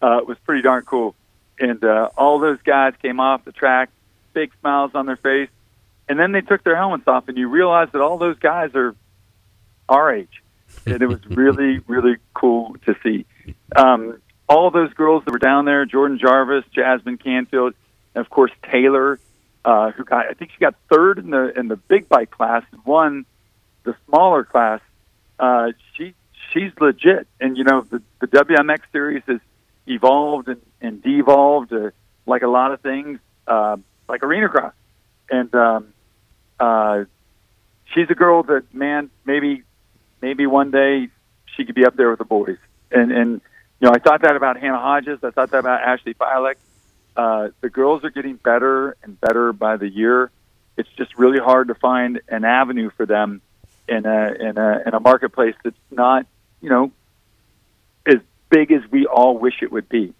[0.00, 1.14] uh, was pretty darn cool.
[1.58, 3.90] And uh, all those guys came off the track,
[4.32, 5.50] big smiles on their face,
[6.08, 8.94] and then they took their helmets off, and you realize that all those guys are
[9.88, 10.42] our age,
[10.86, 13.26] and it was really really cool to see.
[13.76, 17.74] Um, all those girls that were down there, Jordan Jarvis, Jasmine Canfield,
[18.14, 19.18] and of course Taylor,
[19.64, 22.62] uh, who got I think she got third in the in the big bike class
[22.72, 23.26] and won
[23.84, 24.80] the smaller class.
[25.38, 26.14] Uh, she
[26.52, 29.40] she's legit, and you know the the WMX series has
[29.86, 31.90] evolved and, and devolved uh,
[32.26, 33.76] like a lot of things, uh,
[34.08, 34.74] like arena cross,
[35.30, 35.94] and um,
[36.60, 37.04] uh,
[37.94, 39.62] she's a girl that man maybe
[40.20, 41.08] maybe one day
[41.56, 42.58] she could be up there with the boys,
[42.90, 43.40] and and
[43.80, 46.56] you know I thought that about Hannah Hodges, I thought that about Ashley Fiolek.
[47.16, 50.30] Uh, the girls are getting better and better by the year.
[50.76, 53.40] It's just really hard to find an avenue for them
[53.88, 56.26] in a in a in a marketplace that's not
[56.60, 56.92] you know
[58.06, 58.16] as
[58.50, 60.14] big as we all wish it would be.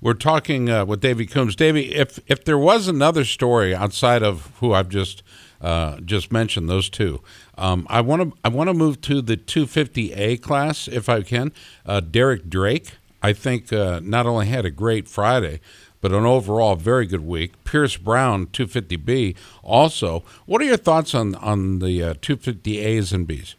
[0.00, 1.54] We're talking uh, with Davey Coombs.
[1.54, 5.22] Davey, if if there was another story outside of who I've just
[5.60, 7.20] uh, just mentioned, those two,
[7.58, 11.52] um, I want to I want to move to the 250A class if I can.
[11.84, 12.92] Uh, Derek Drake,
[13.22, 15.60] I think, uh, not only had a great Friday,
[16.00, 17.62] but an overall very good week.
[17.64, 20.24] Pierce Brown, 250B, also.
[20.46, 23.54] What are your thoughts on on the uh, 250As and Bs?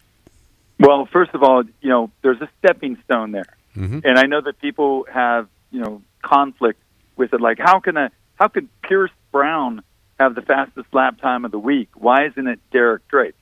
[0.80, 4.04] Well, first of all, you know, there's a stepping stone there, Mhm.
[4.04, 6.82] and I know that people have you know conflict
[7.16, 7.42] with it.
[7.42, 9.84] Like, how can a how could Pierce Brown
[10.22, 11.90] have the fastest lap time of the week?
[11.96, 13.36] Why isn't it Derek Drake?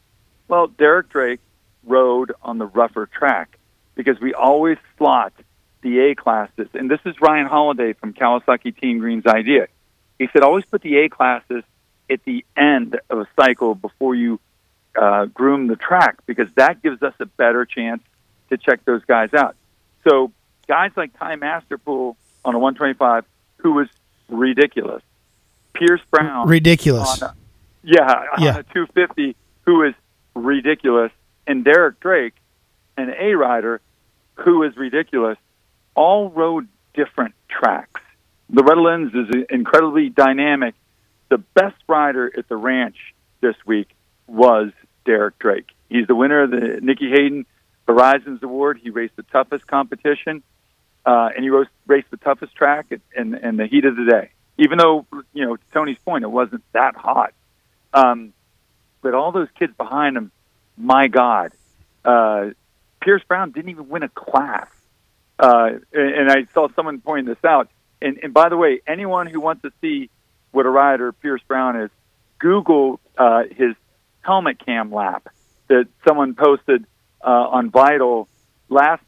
[0.47, 1.41] Well, Derek Drake
[1.83, 3.57] rode on the rougher track
[3.95, 5.33] because we always slot
[5.81, 9.67] the A classes, and this is Ryan Holiday from Kawasaki Team Green's idea.
[10.17, 11.63] He said always put the A classes
[12.09, 14.39] at the end of a cycle before you
[14.99, 18.01] uh, groom the track because that gives us a better chance
[18.49, 19.55] to check those guys out.
[20.07, 20.31] So
[20.67, 23.25] guys like Ty Masterpool on a 125,
[23.57, 23.87] who was
[24.29, 25.03] ridiculous.
[25.73, 27.21] Pierce Brown, Ridiculous.
[27.21, 27.33] on
[27.83, 28.49] yeah, Yeah.
[28.53, 29.93] on a 250, who is
[30.35, 31.11] ridiculous,
[31.47, 32.33] and Derek Drake,
[32.97, 33.81] an A rider,
[34.35, 35.37] who is ridiculous,
[35.95, 38.01] all rode different tracks.
[38.49, 40.75] The Lynn's is incredibly dynamic.
[41.29, 42.97] The best rider at the ranch
[43.41, 43.89] this week
[44.27, 44.71] was
[45.05, 45.67] Derek Drake.
[45.89, 47.45] He's the winner of the Nicky Hayden
[47.87, 48.79] Horizons Award.
[48.81, 50.41] He raced the toughest competition,
[51.05, 54.05] uh, and he raced, raced the toughest track in, in, in the heat of the
[54.05, 54.31] day.
[54.59, 57.33] Even though, you know, to Tony's point, it wasn't that hot.
[57.93, 58.33] Um,
[59.01, 60.31] but all those kids behind him,
[60.77, 61.53] my God,
[62.03, 62.49] uh,
[63.01, 64.67] Pierce Brown didn't even win a class.
[65.39, 67.69] Uh, and, and I saw someone pointing this out.
[68.01, 70.09] And, and by the way, anyone who wants to see
[70.51, 71.89] what a rider Pierce Brown is,
[72.37, 73.75] Google uh, his
[74.21, 75.29] helmet cam lap
[75.69, 76.85] that someone posted
[77.23, 78.27] uh, on Vital
[78.67, 79.03] last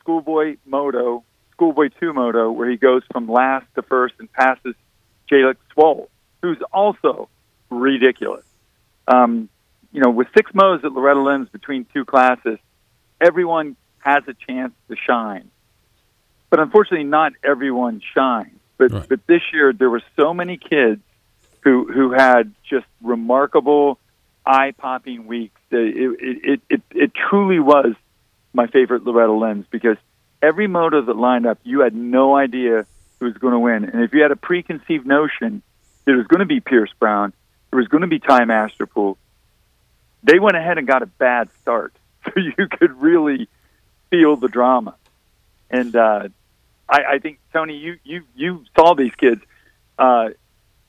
[0.00, 4.74] Schoolboy Moto, Schoolboy 2 Moto, where he goes from last to first and passes
[5.30, 6.08] Jalek Swoll,
[6.42, 7.28] who's also
[7.70, 8.44] ridiculous.
[9.08, 9.48] Um,
[9.92, 12.58] you know, with six mows at Loretta Lynn's between two classes,
[13.20, 15.50] everyone has a chance to shine.
[16.48, 18.58] But unfortunately, not everyone shines.
[18.78, 19.08] But Right.
[19.08, 21.02] but this year there were so many kids
[21.62, 23.98] who who had just remarkable,
[24.46, 25.60] eye popping weeks.
[25.70, 27.94] It, it it it it truly was
[28.52, 29.98] my favorite Loretta Lynn's because
[30.42, 32.86] every moto that lined up, you had no idea
[33.20, 35.62] who was going to win, and if you had a preconceived notion
[36.04, 37.32] that it was going to be Pierce Brown,
[37.70, 39.16] it was going to be Ty Masterpool,
[40.24, 41.92] they went ahead and got a bad start,
[42.24, 43.48] so you could really
[44.10, 44.94] feel the drama.
[45.70, 46.28] And uh,
[46.88, 49.40] I, I think Tony, you you you saw these kids.
[49.98, 50.30] Uh,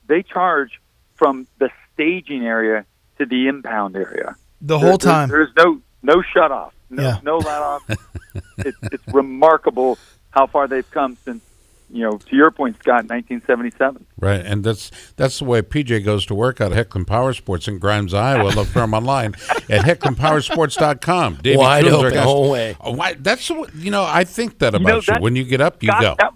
[0.08, 0.80] they charge
[1.14, 2.84] from the staging area
[3.18, 5.28] to the impound area The There- whole there- time.
[5.28, 7.18] There's no no shut off, no Yeah.
[7.22, 7.82] no let off.
[8.58, 9.98] it's, it's remarkable
[10.30, 11.44] how far they've come since
[11.92, 14.06] you know to your point, Scott, 1977.
[14.18, 17.68] Right, and that's that's the way PJ goes to work out at Heckman Power Sports
[17.68, 18.48] in Grimes, Iowa.
[18.50, 19.34] Look for him online
[19.68, 21.36] at heckmanpowersports.com.
[21.42, 22.76] Davey Wide Coombs, our open whole way.
[22.80, 25.22] Oh, why, that's what- you know I think that You about know, you.
[25.22, 26.14] When you get up, you Scott, go.
[26.18, 26.32] That,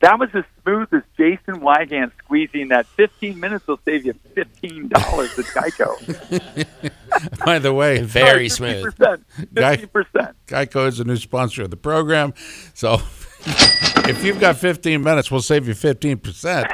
[0.00, 4.92] that was as smooth as Jason Weigandt squeezing that 15 minutes will save you $15
[4.92, 7.38] at Geico.
[7.44, 8.84] By the way, Very smooth.
[8.96, 9.22] 50%.
[9.54, 10.34] Guy- 50%.
[10.48, 12.34] Geico is a new sponsor of the program,
[12.74, 12.96] so
[13.46, 16.68] if you've got 15 minutes, we'll save you 15 percent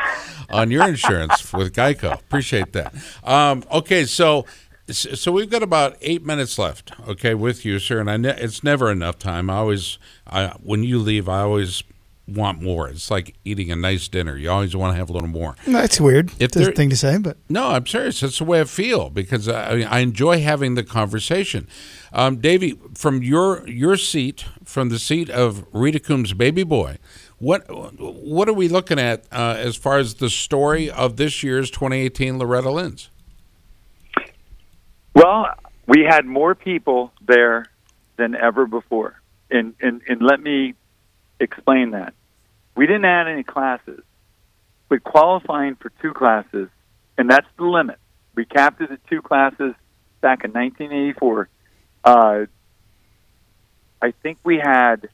[0.50, 2.12] on your insurance with Geico.
[2.14, 2.94] Appreciate that.
[3.24, 4.46] Um, okay, so
[4.90, 6.92] so we've got about eight minutes left.
[7.07, 9.50] Okay, with you, sir, and I ne- it's never enough time.
[9.50, 11.83] I always, I, when you leave, I always
[12.29, 12.88] want more.
[12.88, 14.37] It's like eating a nice dinner.
[14.37, 15.57] You always want to have a little more.
[15.67, 16.31] That's weird.
[16.33, 18.21] If It's a there- thing to say, but No, I'm serious.
[18.21, 21.67] That's the way I feel because I, I enjoy having the conversation.
[22.12, 26.99] Um, Davey, from your your seat, from the seat of Rita Coombs' baby boy,
[27.38, 27.64] what
[27.99, 32.38] what are we looking at uh, as far as the story of this year's 2018
[32.38, 33.11] Loretta Lynn's?
[35.14, 35.49] Well,
[35.87, 37.67] we had more people there
[38.17, 39.21] than ever before.
[39.51, 40.75] And, and, and let me
[41.41, 42.14] explain that.
[42.79, 44.05] We didn't add any classes,
[44.88, 46.69] but qualifying for two classes,
[47.19, 47.99] and that's the limit.
[48.37, 49.75] We capped it at two classes
[50.21, 51.49] back in 1984.
[52.05, 52.47] Uh,
[54.01, 55.09] I think we had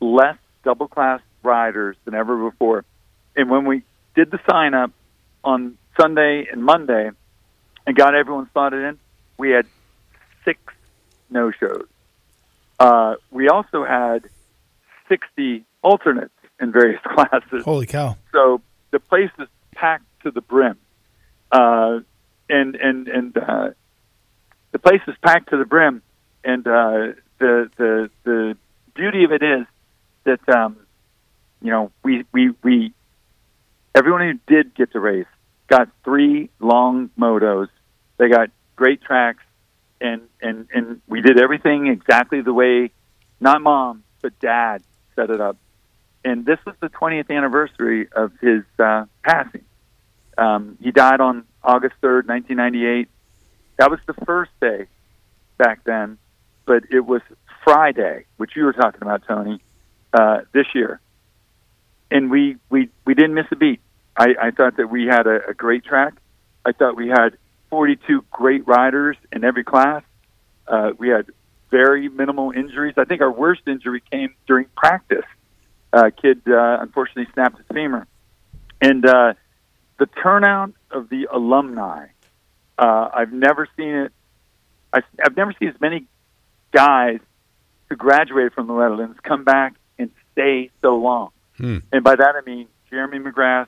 [0.00, 2.84] less double class riders than ever before.
[3.36, 3.84] And when we
[4.16, 4.90] did the sign up
[5.44, 7.12] on Sunday and Monday
[7.86, 8.98] and got everyone slotted in,
[9.38, 9.66] we had
[10.44, 10.58] six
[11.30, 11.86] no shows.
[12.80, 14.24] Uh, we also had
[15.08, 17.64] 60 alternates in various classes.
[17.64, 18.16] holy cow.
[18.32, 20.78] So the place is packed to the brim.
[21.50, 22.00] Uh,
[22.48, 23.70] and and, and uh,
[24.72, 26.02] the place is packed to the brim.
[26.42, 28.56] And uh, the, the, the
[28.94, 29.66] beauty of it is
[30.24, 30.76] that, um,
[31.62, 32.92] you know, we, we, we,
[33.94, 35.26] everyone who did get to race
[35.68, 37.68] got three long motos.
[38.18, 39.42] They got great tracks,
[40.00, 42.90] and and and we did everything exactly the way,
[43.40, 44.82] not mom, but dad
[45.16, 45.56] set it up.
[46.24, 49.64] And this was the 20th anniversary of his uh, passing.
[50.38, 53.08] Um, he died on August 3rd, 1998.
[53.76, 54.86] That was the first day
[55.58, 56.18] back then,
[56.64, 57.20] but it was
[57.62, 59.60] Friday, which you were talking about, Tony,
[60.12, 61.00] uh, this year.
[62.10, 63.80] And we, we, we didn't miss a beat.
[64.16, 66.14] I, I thought that we had a, a great track.
[66.64, 67.36] I thought we had
[67.70, 70.02] 42 great riders in every class.
[70.66, 71.26] Uh, we had
[71.70, 72.94] very minimal injuries.
[72.96, 75.24] I think our worst injury came during practice.
[75.94, 78.06] Uh, kid uh, unfortunately snapped his femur,
[78.80, 79.34] and uh,
[79.98, 82.06] the turnout of the alumni.
[82.76, 84.12] Uh, I've never seen it
[84.94, 86.06] I, I've never seen as many
[86.72, 87.18] guys
[87.88, 91.30] who graduated from Loretta Lynn's come back and stay so long.
[91.56, 91.78] Hmm.
[91.92, 93.66] And by that I mean Jeremy McGrath,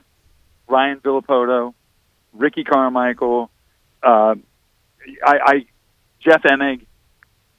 [0.67, 1.73] Ryan Villopoto,
[2.33, 3.49] Ricky Carmichael,
[4.01, 4.35] uh,
[5.23, 5.65] I, I
[6.19, 6.85] Jeff Emig,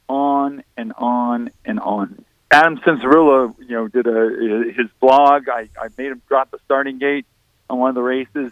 [0.07, 2.25] on and on and on.
[2.51, 5.47] Adam Cianciarulo, you know, did a his blog.
[5.49, 7.25] I, I made him drop the starting gate
[7.69, 8.51] on one of the races.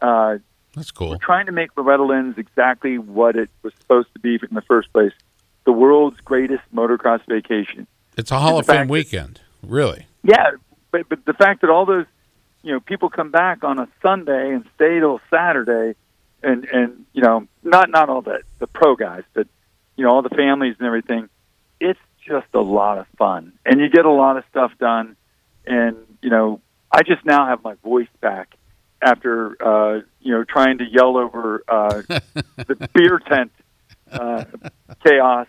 [0.00, 0.38] Uh,
[0.74, 1.18] That's we're cool.
[1.18, 4.92] trying to make Loretta Lynn's exactly what it was supposed to be in the first
[4.92, 5.12] place
[5.64, 7.86] the world's greatest motocross vacation.
[8.16, 9.40] It's a Hall of Fame fact that- weekend.
[9.62, 10.06] Really.
[10.22, 10.52] Yeah,
[10.90, 12.06] but, but the fact that all those,
[12.62, 15.94] you know, people come back on a Sunday and stay till Saturday,
[16.42, 19.46] and and you know, not not all the the pro guys, but
[19.96, 21.28] you know, all the families and everything.
[22.20, 25.16] It's just a lot of fun, and you get a lot of stuff done.
[25.66, 28.54] And you know, I just now have my voice back
[29.02, 32.02] after uh, you know trying to yell over uh,
[32.56, 33.52] the beer tent
[34.10, 34.44] uh,
[35.04, 35.46] chaos.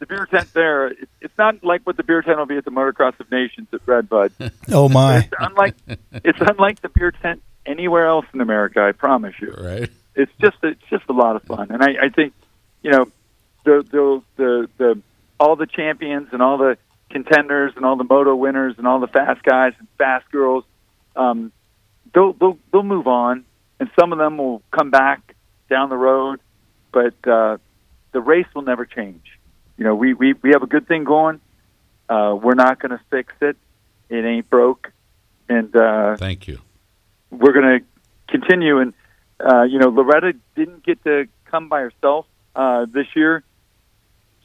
[0.00, 2.64] The beer tent there, it, it's not like what the beer tent will be at
[2.64, 4.32] the Motocross of Nations at Redbud.
[4.72, 5.18] Oh my!
[5.18, 5.74] It's unlike
[6.12, 8.80] it's unlike the beer tent anywhere else in America.
[8.82, 9.54] I promise you.
[9.56, 9.90] Right.
[10.14, 12.34] It's just it's just a lot of fun, and I, I think
[12.82, 13.10] you know
[13.64, 15.02] the the the the
[15.44, 16.78] all the champions and all the
[17.10, 20.64] contenders and all the moto winners and all the fast guys and fast girls,
[21.16, 21.52] um,
[22.14, 23.44] they'll they'll they'll move on,
[23.78, 25.36] and some of them will come back
[25.68, 26.40] down the road,
[26.92, 27.58] but uh,
[28.12, 29.38] the race will never change.
[29.76, 31.40] You know, we we we have a good thing going.
[32.08, 33.56] Uh, we're not going to fix it.
[34.08, 34.92] It ain't broke,
[35.48, 36.60] and uh, Thank you.
[37.30, 37.84] we're going to
[38.28, 38.78] continue.
[38.78, 38.94] And
[39.40, 42.26] uh, you know, Loretta didn't get to come by herself
[42.56, 43.42] uh, this year.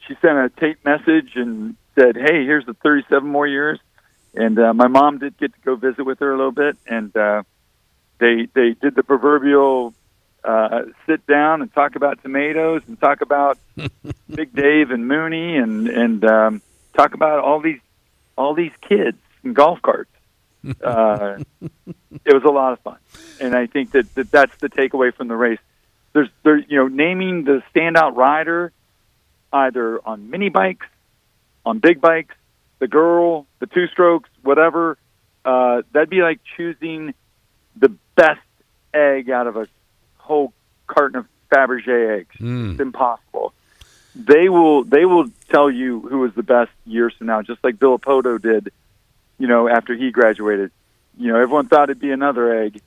[0.06, 3.78] She sent a tape message and said, "Hey, here's the 37 more years."
[4.34, 7.14] And uh, my mom did get to go visit with her a little bit, and
[7.16, 7.42] uh,
[8.18, 9.94] they they did the proverbial
[10.44, 13.58] uh, sit down and talk about tomatoes and talk about
[14.34, 16.62] Big Dave and Mooney and and um,
[16.94, 17.80] talk about all these
[18.38, 20.10] all these kids and golf carts.
[20.82, 21.38] Uh,
[22.24, 22.98] it was a lot of fun,
[23.40, 25.58] and I think that, that that's the takeaway from the race.
[26.12, 28.72] There's there you know naming the standout rider
[29.52, 30.86] either on mini bikes,
[31.64, 32.34] on big bikes,
[32.78, 34.98] the girl, the two strokes, whatever.
[35.44, 37.14] Uh, that'd be like choosing
[37.76, 38.40] the best
[38.92, 39.66] egg out of a
[40.16, 40.52] whole
[40.86, 42.36] carton of Fabergé eggs.
[42.38, 42.72] Mm.
[42.72, 43.52] It's impossible.
[44.14, 47.76] They will they will tell you who was the best years from now, just like
[47.76, 48.72] Villopoto did.
[49.38, 50.70] You know, after he graduated,
[51.16, 52.82] you know, everyone thought it'd be another egg.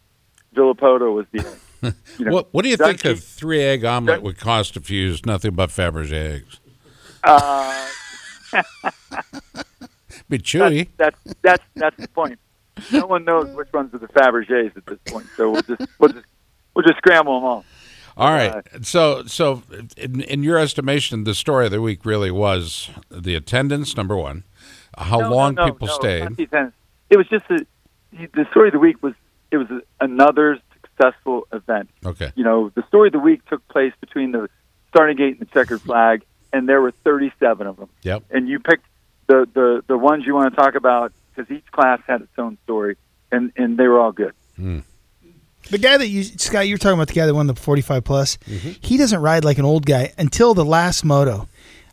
[0.54, 1.60] Villopoto was the egg.
[2.20, 5.00] You know, What What do you think a three egg omelet would cost if you
[5.02, 6.60] used nothing but Fabergé eggs?
[7.24, 7.90] Uh,
[10.30, 10.90] Be chewy.
[10.98, 12.40] that's that's that's the point.
[12.92, 16.12] No one knows which ones are the Fabergés at this point, so we'll just we'll
[16.12, 16.26] just
[16.74, 17.66] we'll just scramble them all.
[18.16, 18.54] All right.
[18.84, 19.64] So, so
[19.98, 24.44] in, in your estimation, the story of the week really was the attendance, number one,
[24.96, 26.22] how No, long no, people no, stayed.
[26.40, 26.76] attendance.
[27.10, 27.66] It was just a,
[28.12, 29.14] the story of the week was
[29.50, 30.60] it was a, another
[31.04, 31.90] successful event.
[32.06, 32.32] Okay.
[32.36, 34.50] You know, the story of the week took place between the
[34.90, 37.90] starting gate and the checkered flag, and there were 37 of them.
[38.04, 38.24] Yep.
[38.32, 38.86] And you picked
[39.28, 42.58] the the the ones you want to talk about because each class had its own
[42.64, 42.98] story,
[43.32, 44.34] and and they were all good.
[44.58, 48.04] The guy that you Scott, you were talking about the guy that won the 45
[48.04, 48.38] plus.
[48.38, 48.72] Mm-hmm.
[48.82, 51.48] He doesn't ride like an old guy until the last moto.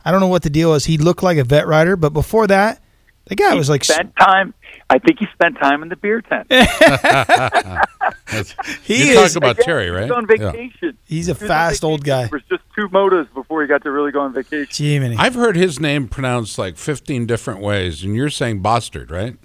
[0.05, 0.87] I don't know what the deal is.
[0.87, 2.83] He looked like a vet rider, but before that,
[3.27, 4.55] the guy was like spent time.
[4.89, 6.49] I think he spent time in the beer tent.
[8.31, 10.03] That's- He you is- talk about Again, Terry, right?
[10.09, 10.53] was on Yeah.
[10.53, 10.97] vacation.
[11.05, 12.25] he's a He fast old guy.
[12.25, 14.69] It was just two motos before he got to really go on vacation.
[14.73, 15.17] Jiminy.
[15.19, 19.37] I've heard his name pronounced like 15 different ways, and you're saying Bostard, right?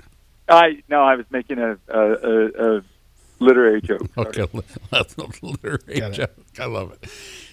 [0.47, 2.83] I no, I was making a a, a, a
[3.39, 4.01] literary joke.
[4.17, 4.45] Okay,
[5.41, 6.31] literary joke.
[6.59, 7.09] I love it.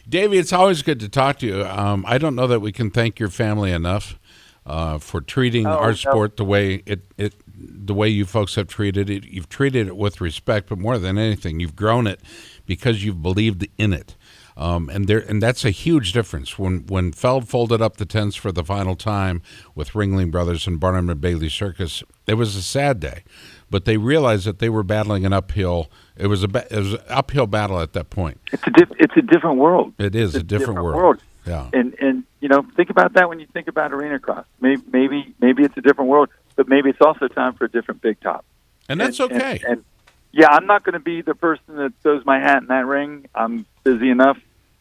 [0.09, 1.65] Davey, it's always good to talk to you.
[1.65, 4.19] Um, I don't know that we can thank your family enough
[4.67, 5.95] uh, for treating Oh, our no.
[5.95, 9.25] sport the way it, it the way you folks have treated it.
[9.25, 12.21] You've treated it with respect, but more than anything, you've grown it
[12.67, 14.17] because you've believed in it.
[14.57, 16.59] Um, and there, and that's a huge difference.
[16.59, 19.41] When when Feld folded up the tents for the final time
[19.75, 23.25] with Ringling Brothers and Barnum and Bailey Circus, it was a sad day.
[23.71, 25.91] But they realized that they were battling an uphill.
[26.19, 28.41] It was a it was an uphill battle at that point.
[28.53, 29.95] It's a diff- it's a different world.
[29.99, 31.23] It is It's a different, world.
[31.47, 31.71] Yeah.
[31.73, 34.45] And and you know, think about that when you think about arena cross.
[34.61, 38.01] Maybe maybe maybe it's a different world, but maybe it's also time for a different
[38.01, 38.45] big top.
[38.89, 39.61] And that's and, okay.
[39.65, 39.85] And, and
[40.33, 43.27] yeah, I'm not going to be the person that throws my hat in that ring.
[43.35, 44.39] I'm busy enough,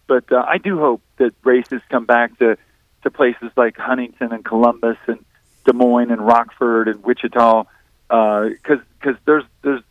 [0.08, 2.58] but uh, I do hope that races come back to
[3.04, 5.26] to places like Huntington and Columbus and
[5.66, 7.66] Des Moines and Rockford and Wichita,
[8.08, 9.82] because because there's there's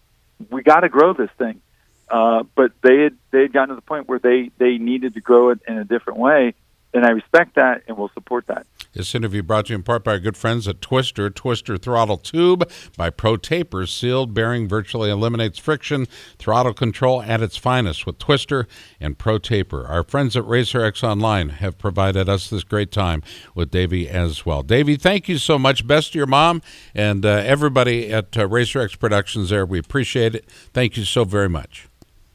[0.48, 1.60] we got to grow this thing.
[2.08, 5.20] Uh, but they had they had gotten to the point where they they needed to
[5.20, 6.54] grow it in a different way,
[6.92, 8.66] and I respect that, and will support that.
[8.92, 11.30] This interview brought to you in part by our good friends at Twister.
[11.30, 13.86] Twister Throttle Tube by Pro Taper.
[13.86, 16.06] Sealed bearing virtually eliminates friction.
[16.38, 18.66] Throttle control at its finest with Twister
[18.98, 19.86] and Pro Taper.
[19.86, 23.22] Our friends at RacerX Online have provided us this great time
[23.54, 24.62] with Davey as well.
[24.62, 25.86] Davey, thank you so much.
[25.86, 26.60] Best to your mom
[26.94, 29.64] and uh, everybody at uh, RacerX Productions there.
[29.64, 30.46] We appreciate it.
[30.72, 31.88] Thank you so very much.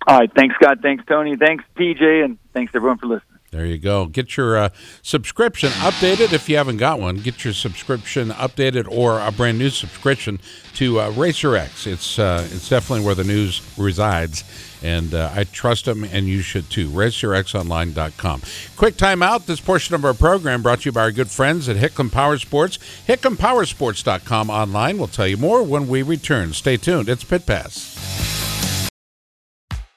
[0.08, 0.32] All right.
[0.36, 0.80] Thanks, Scott.
[0.82, 1.36] Thanks, Tony.
[1.36, 2.24] Thanks, PJ.
[2.24, 3.35] And thanks, everyone, for listening.
[3.56, 4.08] There you go.
[4.08, 4.70] Get your uh,
[5.02, 7.16] subscription updated if you haven't got one.
[7.20, 10.42] Get your subscription updated or a brand new subscription
[10.74, 11.88] to uh, RacerX.
[11.88, 14.44] It's uh, it's definitely where the news resides,
[14.84, 16.90] and uh, I trust them, and you should too.
[16.90, 18.42] RacerXOnline.com.
[18.76, 19.46] Quick timeout.
[19.46, 22.38] This portion of our program brought to you by our good friends at Hicklin Power
[22.38, 22.78] Sports.
[23.08, 24.98] HicklinPowersports.com online.
[24.98, 26.52] We'll tell you more when we return.
[26.52, 27.08] Stay tuned.
[27.08, 28.15] It's Pit Pass.